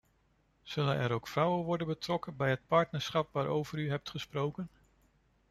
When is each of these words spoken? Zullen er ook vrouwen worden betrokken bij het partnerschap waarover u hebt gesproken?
Zullen 0.63 0.97
er 0.97 1.11
ook 1.11 1.27
vrouwen 1.27 1.63
worden 1.65 1.87
betrokken 1.87 2.35
bij 2.35 2.49
het 2.49 2.67
partnerschap 2.67 3.29
waarover 3.31 3.77
u 3.79 3.89
hebt 3.89 4.09
gesproken? 4.09 4.69